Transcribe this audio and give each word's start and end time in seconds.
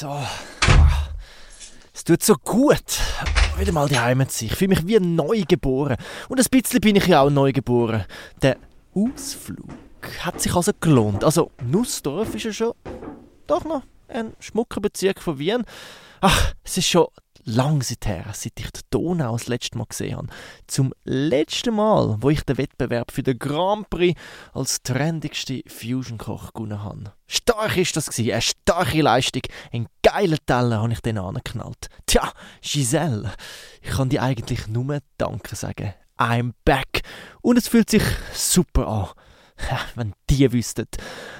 So. 0.00 0.18
Es 1.92 2.04
tut 2.04 2.22
so 2.22 2.34
gut. 2.34 2.98
Wieder 3.58 3.72
mal 3.72 3.86
die 3.86 3.98
Heimat 3.98 4.32
sein. 4.32 4.48
Ich 4.50 4.56
fühle 4.56 4.70
mich 4.70 4.86
wie 4.86 4.98
neu 4.98 5.42
geboren. 5.46 5.98
Und 6.30 6.40
ein 6.40 6.46
bisschen 6.50 6.80
bin 6.80 6.96
ich 6.96 7.06
ja 7.06 7.20
auch 7.20 7.28
neu 7.28 7.52
geboren. 7.52 8.06
Der 8.40 8.56
Ausflug 8.94 9.68
hat 10.20 10.40
sich 10.40 10.54
also 10.54 10.72
gelohnt. 10.80 11.22
Also, 11.22 11.50
Nussdorf 11.62 12.34
ist 12.34 12.44
ja 12.44 12.52
schon 12.54 12.72
doch 13.46 13.64
noch 13.64 13.82
ein 14.08 14.32
schmucker 14.38 14.80
Bezirk 14.80 15.20
von 15.20 15.38
Wien. 15.38 15.64
Ach, 16.22 16.54
es 16.64 16.78
ist 16.78 16.88
schon 16.88 17.08
lang 17.44 17.82
seither, 17.82 18.26
seit 18.32 18.58
ich 18.58 18.70
die 18.70 18.80
Donau 18.90 19.32
das 19.32 19.48
letzte 19.48 19.78
Mal 19.78 19.86
gesehen 19.86 20.16
habe. 20.16 20.28
Zum 20.66 20.92
letzten 21.04 21.74
Mal, 21.74 22.16
wo 22.20 22.30
ich 22.30 22.42
den 22.42 22.58
Wettbewerb 22.58 23.10
für 23.10 23.22
den 23.22 23.38
Grand 23.38 23.88
Prix 23.90 24.18
als 24.52 24.82
trendigste 24.82 25.62
Fusion-Koch 25.66 26.52
gewonnen 26.52 26.82
habe. 26.82 27.12
Stark 27.26 27.76
ist 27.76 27.96
das 27.96 28.10
gewesen, 28.10 28.32
eine 28.32 28.42
starke 28.42 29.02
Leistung. 29.02 29.42
Ein 29.72 29.86
geiler 30.02 30.38
Teller 30.46 30.82
habe 30.82 30.92
ich 30.92 31.00
den 31.00 31.18
angeknallt. 31.18 31.88
Tja, 32.06 32.32
Giselle, 32.62 33.32
ich 33.82 33.90
kann 33.90 34.08
dir 34.08 34.22
eigentlich 34.22 34.66
nur 34.66 34.98
Danke 35.18 35.56
sagen. 35.56 35.94
I'm 36.18 36.52
back. 36.64 37.02
Und 37.40 37.56
es 37.56 37.68
fühlt 37.68 37.90
sich 37.90 38.02
super 38.34 38.86
an. 38.86 39.08
Wenn 39.94 40.14
die 40.28 40.52
wüssten, 40.52 40.86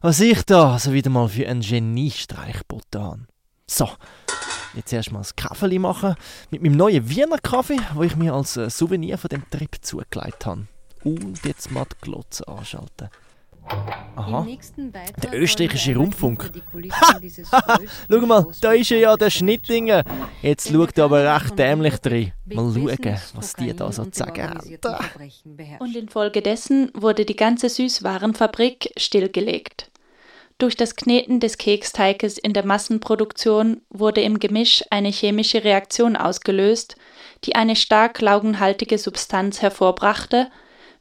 was 0.00 0.20
ich 0.20 0.42
da 0.44 0.78
so 0.78 0.92
wieder 0.92 1.10
mal 1.10 1.28
für 1.28 1.48
einen 1.48 1.60
Geniestreich 1.60 2.60
habe. 2.92 3.26
So, 3.66 3.88
jetzt 4.76 4.92
erstmal 4.92 5.22
ein 5.22 5.28
Kaffee 5.36 5.78
machen 5.78 6.14
mit 6.50 6.62
meinem 6.62 6.76
neuen 6.76 7.08
Wiener 7.08 7.38
Kaffee, 7.38 7.78
wo 7.94 8.02
ich 8.02 8.16
mir 8.16 8.34
als 8.34 8.56
äh, 8.56 8.70
Souvenir 8.70 9.18
von 9.18 9.28
dem 9.28 9.48
Trip 9.50 9.76
zugelegt 9.80 10.46
habe. 10.46 10.66
Und 11.02 11.44
jetzt 11.44 11.70
mal 11.70 11.84
die 11.84 12.00
Glotze 12.00 12.46
anschalten. 12.48 13.08
Aha. 14.16 14.46
Der 15.22 15.34
österreichische 15.34 15.96
Rundfunk. 15.96 16.50
Schau 18.10 18.26
mal, 18.26 18.46
da 18.60 18.72
ist 18.72 18.90
ja 18.90 19.16
der 19.16 19.30
Schnittlinger. 19.30 20.04
Jetzt 20.42 20.70
schaut 20.70 20.96
er 20.98 21.04
aber 21.04 21.34
recht 21.34 21.58
dämlich 21.58 21.96
drin. 21.98 22.32
Mal 22.44 22.72
schauen, 22.72 23.18
was 23.34 23.54
die 23.54 23.74
da 23.74 23.90
so 23.90 24.06
sagen 24.12 24.50
haben. 24.50 25.78
Und 25.78 25.96
infolgedessen 25.96 26.90
wurde 26.94 27.24
die 27.24 27.36
ganze 27.36 27.68
Süßwarenfabrik 27.68 28.92
stillgelegt. 28.96 29.90
Durch 30.64 30.76
das 30.76 30.96
Kneten 30.96 31.40
des 31.40 31.58
Keksteiges 31.58 32.38
in 32.38 32.54
der 32.54 32.64
Massenproduktion 32.64 33.82
wurde 33.90 34.22
im 34.22 34.38
Gemisch 34.38 34.82
eine 34.88 35.10
chemische 35.10 35.62
Reaktion 35.62 36.16
ausgelöst, 36.16 36.96
die 37.44 37.54
eine 37.54 37.76
stark 37.76 38.22
laugenhaltige 38.22 38.96
Substanz 38.96 39.60
hervorbrachte, 39.60 40.48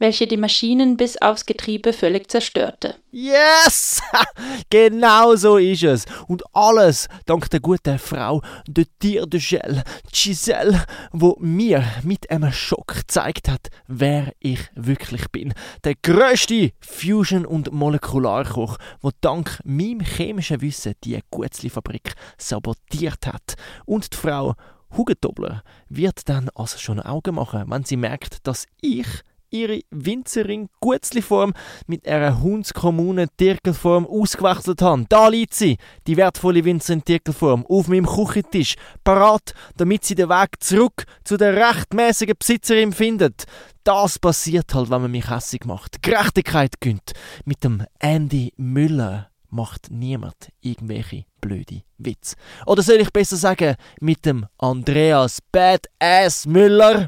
welche 0.00 0.26
die 0.26 0.38
Maschinen 0.38 0.96
bis 0.96 1.16
aufs 1.18 1.46
Getriebe 1.46 1.92
völlig 1.92 2.28
zerstörte. 2.30 2.96
Yes! 3.12 4.00
genau 4.70 5.36
so 5.36 5.58
ist 5.58 5.84
es. 5.84 6.06
Und 6.26 6.42
alles 6.54 7.06
dank 7.26 7.50
der 7.50 7.60
guten 7.60 7.98
Frau 7.98 8.42
de 8.66 8.86
Tier 8.98 9.26
de 9.26 9.38
Gel, 9.38 9.82
Giselle, 10.10 10.84
wo 11.12 11.36
mir 11.38 11.84
mit 12.02 12.30
einem 12.30 12.50
Schock 12.50 12.94
gezeigt 13.00 13.48
hat, 13.48 13.68
wer 13.86 14.32
ich 14.40 14.60
wirklich 14.74 15.30
bin. 15.30 15.52
Der 15.84 15.94
größte 15.94 16.72
Fusion- 16.80 17.46
und 17.46 17.70
Molekularkoch, 17.70 18.78
wo 19.02 19.10
dank 19.20 19.60
meinem 19.64 20.00
chemischen 20.00 20.62
Wissen 20.62 20.94
die 21.04 21.20
Gutzli-Fabrik 21.30 22.14
sabotiert 22.38 23.26
hat. 23.26 23.54
Und 23.84 24.14
die 24.14 24.16
Frau 24.16 24.54
Hugentobler 24.96 25.62
wird 25.88 26.28
dann 26.28 26.48
also 26.54 26.78
schon 26.78 27.00
Augen 27.00 27.34
machen, 27.34 27.64
wenn 27.68 27.84
sie 27.84 27.96
merkt, 27.96 28.46
dass 28.46 28.66
ich 28.80 29.06
ihre 29.50 29.80
Winzerin 29.90 30.68
Gutzli-Form 30.80 31.52
mit 31.86 32.06
einer 32.06 32.40
Hundskommune 32.40 33.28
Tirkelform 33.36 34.06
ausgewechselt 34.06 34.82
haben. 34.82 35.06
Da 35.08 35.28
liegt 35.28 35.54
sie, 35.54 35.76
die 36.06 36.16
wertvolle 36.16 36.64
Winzerin 36.64 37.04
Tirkelform, 37.04 37.66
auf 37.66 37.88
meinem 37.88 38.06
Küchentisch, 38.06 38.76
parat, 39.04 39.52
damit 39.76 40.04
sie 40.04 40.14
den 40.14 40.28
Weg 40.28 40.60
zurück 40.60 41.04
zu 41.24 41.36
der 41.36 41.56
rechtmäßigen 41.56 42.36
Besitzerin 42.38 42.92
findet. 42.92 43.44
Das 43.84 44.18
passiert 44.18 44.74
halt, 44.74 44.90
wenn 44.90 45.02
man 45.02 45.10
mich 45.10 45.30
hässig 45.30 45.64
macht. 45.64 46.02
Gerechtigkeit 46.02 46.80
gönnt. 46.80 47.12
Mit 47.44 47.64
dem 47.64 47.84
Andy 47.98 48.52
Müller 48.56 49.30
macht 49.50 49.90
niemand 49.90 50.50
irgendwelche 50.60 51.24
blöde 51.40 51.82
Witz. 51.98 52.36
Oder 52.66 52.82
soll 52.82 52.96
ich 52.96 53.10
besser 53.10 53.36
sagen, 53.36 53.76
mit 54.00 54.24
dem 54.24 54.46
Andreas 54.58 55.38
Badass 55.50 56.46
Müller? 56.46 57.06